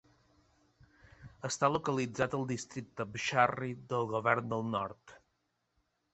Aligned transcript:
Està 1.49 1.69
localitzat 1.73 2.33
al 2.39 2.47
districte 2.53 3.07
Bsharri 3.19 3.71
del 3.93 4.11
Govern 4.15 4.53
del 4.57 4.67
Nord. 4.73 5.17